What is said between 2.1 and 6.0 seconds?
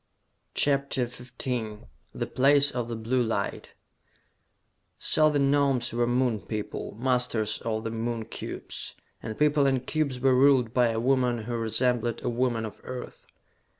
The Place of the Blue Light So the Gnomes